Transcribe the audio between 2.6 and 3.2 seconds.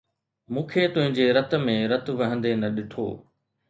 نه ڏٺو